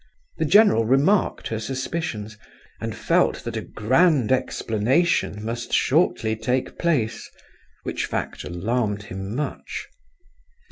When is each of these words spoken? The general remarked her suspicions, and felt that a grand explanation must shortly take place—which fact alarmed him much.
The 0.39 0.45
general 0.45 0.83
remarked 0.83 1.49
her 1.49 1.59
suspicions, 1.59 2.35
and 2.79 2.95
felt 2.95 3.43
that 3.43 3.55
a 3.55 3.61
grand 3.61 4.31
explanation 4.31 5.45
must 5.45 5.71
shortly 5.73 6.35
take 6.35 6.79
place—which 6.79 8.07
fact 8.07 8.43
alarmed 8.43 9.03
him 9.03 9.35
much. 9.35 9.89